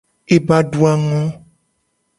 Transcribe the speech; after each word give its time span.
Ebe 0.33 0.53
a 0.57 0.61
adu 0.61 0.79
a 0.91 0.93
ngo. 1.03 1.21